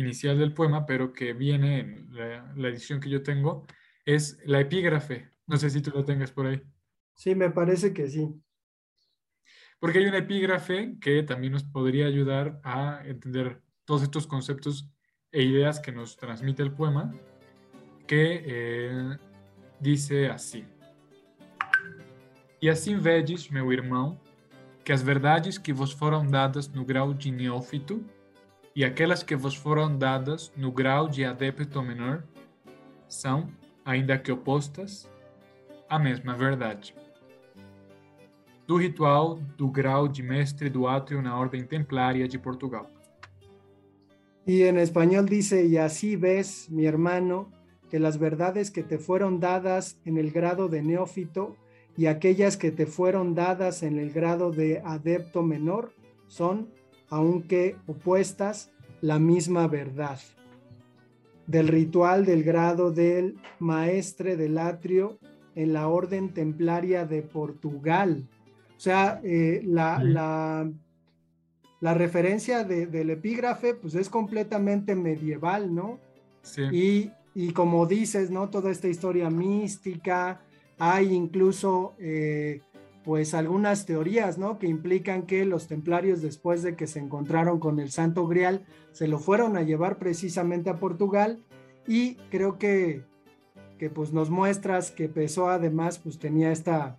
inicial 0.00 0.38
del 0.38 0.52
poema, 0.52 0.86
pero 0.86 1.12
que 1.12 1.32
viene 1.32 1.80
en 1.80 2.08
la, 2.14 2.68
edición 2.68 3.00
que 3.00 3.10
yo 3.10 3.22
tengo, 3.22 3.66
es 4.04 4.38
la 4.44 4.60
epígrafe. 4.60 5.30
No 5.46 5.56
sé 5.56 5.70
si 5.70 5.80
tú 5.80 5.90
lo 5.90 6.04
tengas 6.04 6.32
por 6.32 6.46
ahí. 6.46 6.62
Sí, 7.14 7.34
me 7.34 7.50
parece 7.50 7.92
que 7.92 8.08
sí. 8.08 8.28
Porque 9.78 9.98
hay 9.98 10.06
una 10.06 10.18
epígrafe 10.18 10.96
que 11.00 11.22
también 11.22 11.52
nos 11.52 11.64
podría 11.64 12.06
ayudar 12.06 12.60
a 12.64 13.02
entender 13.04 13.62
todos 13.84 14.02
estos 14.02 14.26
conceptos 14.26 14.90
e 15.32 15.42
ideas 15.42 15.80
que 15.80 15.92
nos 15.92 16.16
transmite 16.16 16.62
el 16.62 16.72
poema, 16.72 17.14
que 18.06 18.42
eh, 18.44 19.18
dice 19.80 20.28
así. 20.28 20.64
E 22.62 22.68
assim 22.68 22.98
vedes, 22.98 23.48
meu 23.48 23.72
irmão, 23.72 24.20
que 24.84 24.92
as 24.92 25.02
verdades 25.02 25.56
que 25.56 25.72
vos 25.72 25.92
foram 25.92 26.26
dadas 26.26 26.68
no 26.68 26.84
grau 26.84 27.14
de 27.14 27.30
neófito 27.30 28.04
e 28.80 28.84
aquelas 28.84 29.22
que 29.22 29.36
vos 29.36 29.54
foram 29.54 29.94
dadas 29.94 30.50
no 30.56 30.72
grau 30.72 31.06
de 31.06 31.22
adepto 31.22 31.82
menor 31.82 32.24
são, 33.06 33.48
ainda 33.84 34.16
que 34.16 34.32
opostas, 34.32 35.06
a 35.86 35.98
mesma 35.98 36.34
verdade. 36.34 36.94
Do 38.66 38.78
ritual 38.78 39.38
do 39.58 39.68
grau 39.68 40.08
de 40.08 40.22
mestre 40.22 40.70
do 40.70 40.86
átrio 40.88 41.20
na 41.20 41.38
Ordem 41.38 41.62
Templária 41.62 42.26
de 42.26 42.38
Portugal. 42.38 42.86
Y 44.46 44.62
en 44.62 44.78
español 44.78 45.26
dice, 45.26 45.66
y 45.66 45.76
así 45.76 46.16
ves, 46.16 46.70
mi 46.70 46.86
hermano, 46.86 47.52
que 47.90 47.98
las 47.98 48.16
verdades 48.16 48.70
que 48.70 48.82
te 48.82 48.96
fueron 48.96 49.40
dadas 49.40 49.98
en 50.06 50.16
el 50.16 50.30
grado 50.30 50.68
de 50.68 50.80
neófito 50.80 51.54
y 51.98 52.06
aquellas 52.06 52.56
que 52.56 52.70
te 52.70 52.86
fueron 52.86 53.34
dadas 53.34 53.82
en 53.82 53.98
el 53.98 54.10
grado 54.10 54.52
de 54.52 54.80
adepto 54.82 55.42
menor 55.42 55.92
son 56.28 56.79
aunque 57.10 57.76
opuestas, 57.86 58.70
la 59.00 59.18
misma 59.18 59.66
verdad. 59.66 60.18
Del 61.46 61.68
ritual 61.68 62.24
del 62.24 62.44
grado 62.44 62.92
del 62.92 63.36
maestre 63.58 64.36
del 64.36 64.56
atrio 64.58 65.18
en 65.54 65.72
la 65.72 65.88
orden 65.88 66.32
templaria 66.32 67.04
de 67.04 67.22
Portugal. 67.22 68.26
O 68.76 68.80
sea, 68.80 69.20
eh, 69.24 69.60
la, 69.64 70.02
la, 71.80 71.94
referencia 71.94 72.64
del 72.64 73.10
epígrafe 73.10 73.74
pues 73.74 73.94
es 73.94 74.08
completamente 74.08 74.94
medieval, 74.94 75.74
¿no? 75.74 75.98
Sí. 76.42 76.62
Y, 76.72 77.10
y, 77.34 77.52
como 77.52 77.86
dices, 77.86 78.30
¿no? 78.30 78.48
Toda 78.48 78.70
esta 78.70 78.88
historia 78.88 79.28
mística, 79.28 80.40
hay 80.78 81.12
incluso 81.12 81.94
eh, 81.98 82.62
pues 83.04 83.34
algunas 83.34 83.86
teorías, 83.86 84.38
¿no? 84.38 84.58
Que 84.58 84.66
implican 84.66 85.22
que 85.22 85.44
los 85.44 85.66
templarios 85.66 86.20
después 86.20 86.62
de 86.62 86.76
que 86.76 86.86
se 86.86 86.98
encontraron 86.98 87.58
con 87.58 87.78
el 87.78 87.90
Santo 87.90 88.26
Grial, 88.26 88.66
se 88.92 89.08
lo 89.08 89.18
fueron 89.18 89.56
a 89.56 89.62
llevar 89.62 89.98
precisamente 89.98 90.70
a 90.70 90.78
Portugal 90.78 91.42
y 91.86 92.16
creo 92.30 92.58
que, 92.58 93.04
que 93.78 93.90
pues 93.90 94.12
nos 94.12 94.30
muestras 94.30 94.90
que 94.90 95.08
Pessoa 95.08 95.54
además 95.54 95.98
pues 95.98 96.18
tenía 96.18 96.52
esta, 96.52 96.98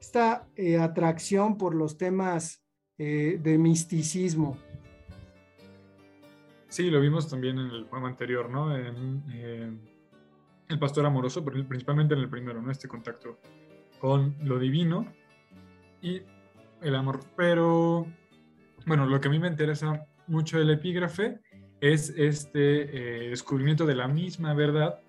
esta 0.00 0.46
eh, 0.56 0.78
atracción 0.78 1.58
por 1.58 1.74
los 1.74 1.98
temas 1.98 2.62
eh, 2.98 3.40
de 3.42 3.58
misticismo. 3.58 4.56
Sí, 6.68 6.88
lo 6.88 7.00
vimos 7.00 7.28
también 7.28 7.58
en 7.58 7.70
el 7.70 7.86
poema 7.86 8.08
anterior, 8.08 8.48
¿no? 8.48 8.76
En 8.76 9.80
El 10.68 10.78
Pastor 10.78 11.04
Amoroso, 11.04 11.44
principalmente 11.44 12.14
en 12.14 12.20
el 12.20 12.30
primero, 12.30 12.62
¿no? 12.62 12.70
Este 12.70 12.86
contacto 12.86 13.40
con 13.98 14.36
lo 14.44 14.60
divino 14.60 15.12
y 16.02 16.22
el 16.82 16.94
amor. 16.94 17.20
Pero, 17.36 18.06
bueno, 18.86 19.06
lo 19.06 19.20
que 19.20 19.28
a 19.28 19.30
mí 19.30 19.38
me 19.38 19.48
interesa 19.48 20.06
mucho 20.26 20.58
del 20.58 20.70
epígrafe 20.70 21.40
es 21.80 22.10
este 22.16 23.26
eh, 23.26 23.30
descubrimiento 23.30 23.86
de 23.86 23.94
la 23.94 24.06
misma 24.06 24.54
verdad 24.54 25.00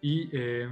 y 0.00 0.28
eh, 0.32 0.68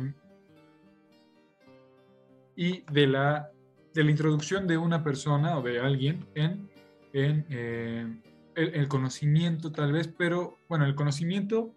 y 2.58 2.82
de 2.90 3.06
la, 3.06 3.52
de 3.94 4.02
la 4.02 4.10
introducción 4.10 4.66
de 4.66 4.76
una 4.76 5.04
persona 5.04 5.56
o 5.56 5.62
de 5.62 5.78
alguien 5.78 6.26
en, 6.34 6.68
en 7.12 7.46
eh, 7.50 8.20
el, 8.56 8.88
conocimiento 8.88 9.70
tal 9.70 9.92
vez, 9.92 10.08
pero 10.08 10.58
bueno, 10.68 10.84
el 10.84 10.96
conocimiento 10.96 11.72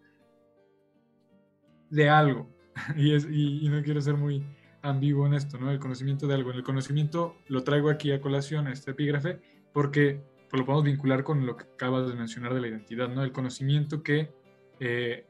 de 1.91 2.09
algo. 2.09 2.49
y, 2.97 3.13
es, 3.13 3.27
y, 3.29 3.69
no 3.69 3.83
quiero 3.83 4.01
ser 4.01 4.15
muy 4.15 4.43
ambiguo 4.81 5.27
en 5.27 5.33
esto, 5.33 5.57
¿no? 5.57 5.71
El 5.71 5.79
conocimiento 5.79 6.27
de 6.27 6.35
algo. 6.35 6.51
En 6.51 6.57
el 6.57 6.63
conocimiento 6.63 7.37
lo 7.47 7.63
traigo 7.63 7.89
aquí 7.89 8.11
a 8.11 8.21
colación, 8.21 8.67
este 8.67 8.91
epígrafe, 8.91 9.39
porque 9.73 10.21
pues, 10.49 10.59
lo 10.59 10.65
podemos 10.65 10.85
vincular 10.85 11.23
con 11.23 11.45
lo 11.45 11.57
que 11.57 11.63
acabas 11.63 12.07
de 12.07 12.15
mencionar 12.15 12.53
de 12.53 12.61
la 12.61 12.67
identidad, 12.67 13.09
¿no? 13.09 13.23
El 13.23 13.31
conocimiento 13.31 14.03
que, 14.03 14.31
eh, 14.79 15.25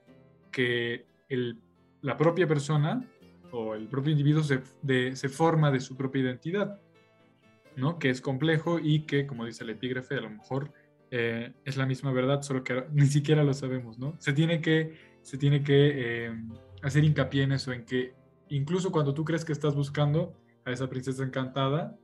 que 0.52 1.06
el, 1.30 1.60
la 2.02 2.18
propia 2.18 2.48
persona 2.48 3.08
o 3.52 3.76
el 3.76 3.88
propio 3.88 4.12
individuo 4.12 4.44
se, 4.44 4.62
se 5.16 5.30
forma 5.30 5.72
de 5.72 5.80
su 5.80 5.96
propia 5.96 6.22
identidad, 6.22 6.80
¿no? 7.76 8.00
Que 8.00 8.10
es 8.10 8.22
complejo 8.22 8.80
y 8.80 9.02
que, 9.06 9.28
como 9.28 9.46
dice 9.46 9.64
el 9.64 9.72
epígrafe, 9.72 10.16
a 10.16 10.22
lo 10.22 10.30
mejor 10.30 10.72
eh, 11.12 11.52
es 11.66 11.76
la 11.76 11.86
misma 11.86 12.12
verdad, 12.14 12.42
solo 12.42 12.64
que 12.64 12.86
ni 12.94 13.06
siquiera 13.06 13.44
lo 13.44 13.54
sabemos, 13.54 14.00
¿no? 14.00 14.16
Se 14.20 14.34
tiene 14.34 14.62
que, 14.62 14.98
se 15.22 15.38
tiene 15.38 15.64
que 15.64 16.28
eh, 16.28 16.32
hacer 16.82 17.04
hincapié 17.04 17.44
en 17.44 17.52
eso, 17.52 17.74
en 17.74 17.86
que 17.86 18.14
incluso 18.56 18.92
cuando 18.92 19.14
tú 19.14 19.26
crees 19.26 19.44
que 19.44 19.54
estás 19.54 19.76
buscando 19.76 20.34
a 20.66 20.72
esa 20.72 20.88
princesa 20.88 21.24
encantada, 21.24 21.98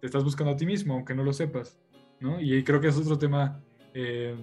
te 0.00 0.06
estás 0.06 0.24
buscando 0.24 0.52
a 0.52 0.56
ti 0.56 0.66
mismo, 0.66 0.94
aunque 0.94 1.14
no 1.14 1.22
lo 1.22 1.32
sepas, 1.32 1.78
¿no? 2.20 2.40
Y 2.40 2.62
creo 2.64 2.80
que 2.80 2.88
es 2.88 2.96
otro 2.96 3.16
tema 3.18 3.62
eh, 3.94 4.36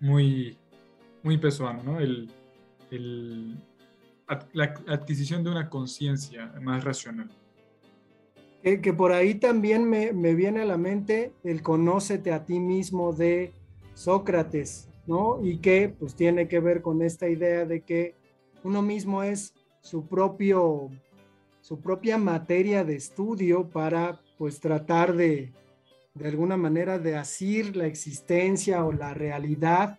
muy, 0.00 0.56
muy 1.22 1.40
¿no? 1.84 2.00
El, 2.00 2.30
la 4.52 4.74
adquisición 4.88 5.44
de 5.44 5.50
una 5.50 5.68
conciencia 5.68 6.52
más 6.60 6.82
racional. 6.84 7.30
Que, 8.62 8.92
por 8.92 9.12
ahí 9.12 9.34
también 9.34 9.88
me, 9.88 10.12
viene 10.34 10.62
a 10.62 10.64
la 10.64 10.76
mente 10.78 11.32
el 11.42 11.62
conócete 11.62 12.32
a 12.32 12.44
ti 12.44 12.60
mismo 12.60 13.12
de 13.12 13.52
Sócrates, 13.94 14.88
¿no? 15.06 15.44
Y 15.44 15.58
que 15.58 15.94
pues 15.98 16.14
tiene 16.14 16.46
que 16.46 16.60
ver 16.60 16.80
con 16.80 17.02
esta 17.02 17.28
idea 17.28 17.66
de 17.66 17.80
que 17.80 18.14
uno 18.62 18.80
mismo 18.80 19.22
es 19.24 19.52
su 19.82 20.06
propio, 20.06 20.88
su 21.60 21.80
propia 21.80 22.16
materia 22.16 22.84
de 22.84 22.96
estudio 22.96 23.68
para 23.68 24.20
pues 24.38 24.60
tratar 24.60 25.14
de, 25.14 25.52
de 26.14 26.28
alguna 26.28 26.56
manera 26.56 26.98
de 26.98 27.16
asir 27.16 27.76
la 27.76 27.86
existencia 27.86 28.84
o 28.84 28.92
la 28.92 29.12
realidad, 29.12 29.98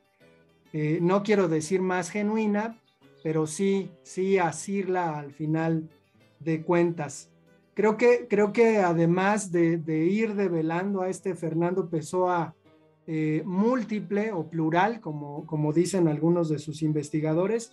eh, 0.71 0.99
no 1.01 1.21
quiero 1.21 1.47
decir 1.47 1.81
más 1.81 2.09
genuina, 2.09 2.79
pero 3.21 3.45
sí, 3.45 3.91
sí 4.01 4.39
asirla 4.39 5.19
al 5.19 5.31
final 5.31 5.89
de 6.39 6.63
cuentas. 6.63 7.29
Creo 7.73 7.97
que, 7.97 8.27
creo 8.29 8.53
que 8.53 8.79
además 8.79 9.51
de, 9.51 9.79
ir 9.87 10.35
develando 10.35 11.01
a 11.01 11.09
este 11.09 11.35
Fernando 11.35 11.89
Pessoa 11.89 12.55
eh, 13.05 13.43
múltiple 13.45 14.31
o 14.31 14.47
plural, 14.47 14.99
como, 14.99 15.45
como 15.45 15.73
dicen 15.73 16.07
algunos 16.07 16.49
de 16.49 16.59
sus 16.59 16.81
investigadores, 16.81 17.71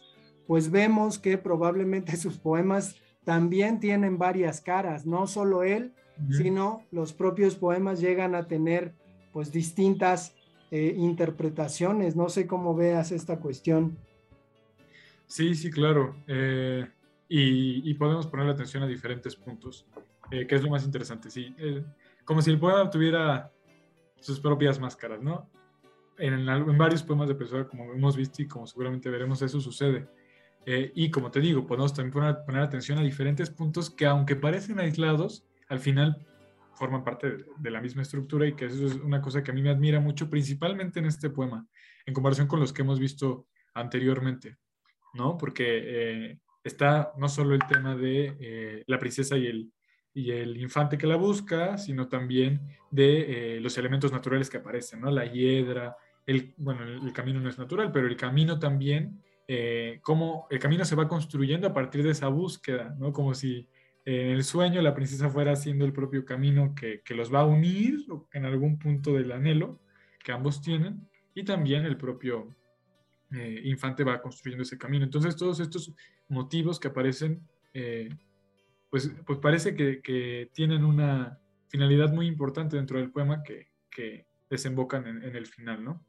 pues 0.51 0.69
vemos 0.73 1.21
que 1.21 1.39
probablemente 1.39 2.17
sus 2.17 2.37
poemas 2.37 2.97
también 3.23 3.79
tienen 3.79 4.19
varias 4.19 4.61
caras, 4.61 5.07
no 5.07 5.29
solo 5.29 5.63
él, 5.63 5.93
sino 6.29 6.85
los 6.91 7.13
propios 7.13 7.55
poemas 7.55 8.01
llegan 8.01 8.35
a 8.35 8.49
tener 8.49 8.93
pues 9.33 9.53
distintas 9.53 10.35
eh, 10.73 10.93
interpretaciones. 10.97 12.17
No 12.17 12.29
sé 12.29 12.49
cómo 12.49 12.75
veas 12.75 13.13
esta 13.13 13.39
cuestión. 13.39 13.97
Sí, 15.29 15.55
sí, 15.55 15.71
claro. 15.71 16.17
Eh, 16.27 16.85
y, 17.29 17.95
podemos 17.95 18.27
poner 18.27 18.49
atención 18.49 18.83
a 18.83 18.89
diferentes 18.89 19.37
puntos, 19.37 19.87
eh, 20.33 20.49
que 20.49 20.57
es 20.57 20.65
lo 20.65 20.71
más 20.71 20.85
interesante, 20.85 21.31
sí. 21.31 21.55
Como 22.25 22.43
si 22.43 22.51
el 22.51 22.59
poema 22.59 22.91
tuviera 22.91 23.53
sus 24.19 24.41
propias 24.41 24.81
máscaras, 24.81 25.23
¿no? 25.23 25.49
En, 26.19 26.49
en, 26.49 26.77
varios 26.77 27.05
poemas 27.05 27.29
de 27.29 27.37
Pessoa, 27.37 27.69
como 27.69 27.93
hemos 27.93 28.17
visto 28.17 28.43
y 28.43 28.49
como 28.49 28.67
seguramente 28.67 29.09
veremos, 29.09 29.41
eso 29.43 29.61
sucede. 29.61 30.09
Eh, 30.67 30.93
y 30.95 31.11
como 31.11 31.31
te 31.31 31.41
digo, 31.41 31.67
podemos 31.67 31.95
también 31.95 32.13
poner, 32.13 32.63
atención 32.63 32.99
a 32.99 33.03
diferentes 33.03 33.51
puntos 33.51 33.91
que 33.91 34.07
aunque 34.07 34.37
parecen 34.37 34.79
aislados, 34.79 35.45
al 35.69 35.81
final 35.81 36.27
forman 36.75 37.05
parte 37.05 37.37
de, 37.59 37.71
la 37.71 37.81
misma 37.81 38.03
estructura 38.03 38.47
y 38.47 38.55
que 38.55 38.67
eso 38.67 38.87
es 38.87 38.95
una 38.95 39.21
cosa 39.21 39.43
que 39.43 39.51
a 39.51 39.55
mí 39.55 39.63
me 39.63 39.71
admira 39.71 40.01
mucho, 40.01 40.31
principalmente 40.31 40.99
en 40.99 41.07
este 41.07 41.31
poema, 41.31 41.67
en 42.07 42.15
comparación 42.15 42.47
con 42.47 42.61
los 42.61 42.73
que 42.73 42.83
hemos 42.83 42.99
visto 42.99 43.47
anteriormente, 43.75 44.57
¿no? 45.15 45.37
Porque 45.37 46.39
está 46.65 47.13
no 47.17 47.29
solo 47.29 47.55
el 47.55 47.67
tema 47.67 47.97
de 47.97 48.37
eh, 48.41 48.85
la 48.87 48.99
princesa 48.99 49.37
y 49.37 49.47
el, 49.47 49.73
y 50.13 50.31
el 50.31 50.57
infante 50.57 50.99
que 50.99 51.07
la 51.07 51.17
busca, 51.17 51.79
sino 51.79 52.09
también 52.09 52.61
de 52.91 53.57
eh, 53.57 53.61
los 53.61 53.77
elementos 53.79 54.13
naturales 54.13 54.51
que 54.51 54.59
aparecen, 54.59 55.01
¿no? 55.01 55.11
La 55.11 55.27
hiedra, 55.27 55.97
el, 56.27 56.55
bueno, 56.59 56.85
el, 56.85 57.13
camino 57.13 57.41
no 57.41 57.49
es 57.49 57.59
natural, 57.59 57.91
pero 57.93 58.07
el 58.07 58.17
camino 58.17 58.59
también, 58.59 59.23
eh, 59.49 59.99
cómo 60.03 60.47
el 60.51 60.59
camino 60.59 60.85
se 60.85 60.97
va 60.97 61.09
construyendo 61.09 61.67
a 61.67 61.75
partir 61.75 62.03
de 62.03 62.11
esa 62.11 62.29
búsqueda, 62.29 62.95
¿no? 62.99 63.13
Como 63.13 63.35
si 63.35 63.69
en 64.05 64.29
el 64.29 64.45
sueño 64.45 64.81
la 64.83 64.95
princesa 64.95 65.29
fuera 65.29 65.53
haciendo 65.53 65.85
el 65.85 65.93
propio 65.93 66.25
camino 66.25 66.75
que, 66.75 67.03
los 67.15 67.33
va 67.33 67.41
a 67.41 67.47
unir 67.47 68.07
en 68.33 68.45
algún 68.45 68.79
punto 68.79 69.13
del 69.13 69.33
anhelo 69.33 69.81
que 70.25 70.33
ambos 70.33 70.61
tienen, 70.61 71.09
y 71.35 71.45
también 71.45 71.85
el 71.85 71.97
propio 71.97 72.55
infante 73.63 74.03
va 74.03 74.21
construyendo 74.21 74.65
ese 74.65 74.77
camino. 74.77 75.05
Entonces, 75.05 75.37
todos 75.37 75.61
estos 75.61 75.95
motivos 76.31 76.81
que 76.81 76.89
aparecen, 76.89 77.47
eh, 77.75 78.09
pues, 78.89 79.13
pues 79.27 79.39
parece 79.39 79.75
que, 79.75 80.51
tienen 80.55 80.85
una 80.85 81.39
finalidad 81.69 82.13
muy 82.13 82.27
importante 82.27 82.77
dentro 82.77 82.99
del 82.99 83.11
poema 83.11 83.43
que, 83.43 83.69
desembocan 84.49 85.07
en, 85.07 85.37
el 85.37 85.47
final, 85.47 85.85
¿no? 85.85 86.05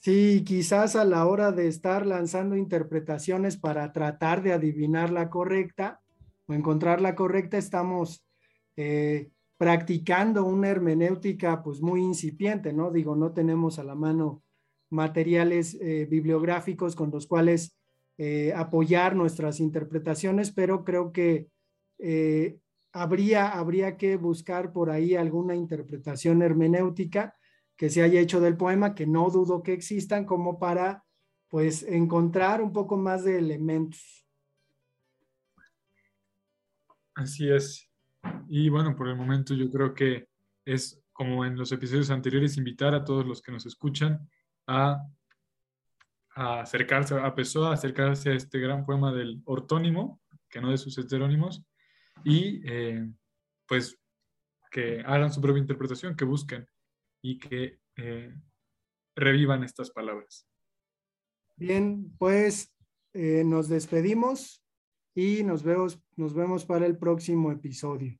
Sí, 0.00 0.44
quizás 0.46 0.94
a 0.94 1.04
la 1.04 1.26
hora 1.26 1.50
de 1.50 1.66
estar 1.66 2.06
lanzando 2.06 2.54
interpretaciones 2.54 3.56
para 3.56 3.92
tratar 3.92 4.44
de 4.44 4.52
adivinar 4.52 5.10
la 5.10 5.28
correcta 5.28 6.00
o 6.46 6.54
encontrar 6.54 7.00
la 7.00 7.16
correcta, 7.16 7.58
estamos 7.58 8.24
eh, 8.76 9.30
practicando 9.56 10.44
una 10.44 10.68
hermenéutica 10.68 11.64
pues 11.64 11.80
muy 11.82 12.00
incipiente, 12.00 12.72
¿no? 12.72 12.92
Digo, 12.92 13.16
no 13.16 13.32
tenemos 13.32 13.80
a 13.80 13.84
la 13.84 13.96
mano 13.96 14.44
materiales 14.88 15.76
eh, 15.80 16.06
bibliográficos 16.08 16.94
con 16.94 17.10
los 17.10 17.26
cuales 17.26 17.76
eh, 18.18 18.52
apoyar 18.54 19.16
nuestras 19.16 19.58
interpretaciones, 19.58 20.52
pero 20.52 20.84
creo 20.84 21.12
que 21.12 21.48
habría, 22.92 23.48
habría 23.48 23.96
que 23.96 24.16
buscar 24.16 24.72
por 24.72 24.90
ahí 24.90 25.16
alguna 25.16 25.56
interpretación 25.56 26.42
hermenéutica 26.42 27.34
que 27.78 27.88
se 27.88 28.02
haya 28.02 28.20
hecho 28.20 28.40
del 28.40 28.56
poema, 28.56 28.94
que 28.94 29.06
no 29.06 29.30
dudo 29.30 29.62
que 29.62 29.72
existan, 29.72 30.24
como 30.24 30.58
para 30.58 31.04
pues 31.48 31.84
encontrar 31.84 32.60
un 32.60 32.72
poco 32.72 32.96
más 32.96 33.24
de 33.24 33.38
elementos. 33.38 34.26
Así 37.14 37.48
es. 37.48 37.88
Y 38.48 38.68
bueno, 38.68 38.96
por 38.96 39.08
el 39.08 39.16
momento 39.16 39.54
yo 39.54 39.70
creo 39.70 39.94
que 39.94 40.28
es 40.64 41.00
como 41.12 41.44
en 41.44 41.56
los 41.56 41.70
episodios 41.70 42.10
anteriores, 42.10 42.56
invitar 42.56 42.94
a 42.94 43.04
todos 43.04 43.24
los 43.24 43.40
que 43.40 43.52
nos 43.52 43.64
escuchan 43.64 44.28
a 44.66 45.00
acercarse 46.34 47.14
a 47.14 47.34
Pessoa, 47.34 47.70
a 47.70 47.74
acercarse 47.74 48.30
a 48.30 48.34
este 48.34 48.58
gran 48.58 48.84
poema 48.84 49.12
del 49.12 49.40
ortónimo, 49.44 50.20
que 50.48 50.60
no 50.60 50.70
de 50.70 50.78
sus 50.78 50.98
heterónimos, 50.98 51.64
y 52.24 52.60
eh, 52.68 53.08
pues 53.66 53.98
que 54.70 55.00
hagan 55.06 55.32
su 55.32 55.40
propia 55.40 55.60
interpretación, 55.60 56.16
que 56.16 56.24
busquen 56.24 56.68
y 57.22 57.38
que 57.38 57.80
eh, 57.96 58.34
revivan 59.16 59.64
estas 59.64 59.90
palabras. 59.90 60.46
Bien, 61.56 62.14
pues 62.18 62.72
eh, 63.14 63.42
nos 63.44 63.68
despedimos 63.68 64.64
y 65.14 65.42
nos 65.42 65.62
vemos, 65.62 66.00
nos 66.16 66.34
vemos 66.34 66.64
para 66.64 66.86
el 66.86 66.96
próximo 66.96 67.50
episodio. 67.50 68.18